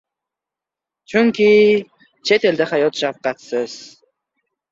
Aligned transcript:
Chunki 1.11 1.49
chet 2.29 2.47
elda 2.51 2.69
hayot 2.71 2.95
shafqatsiz!" 3.01 3.77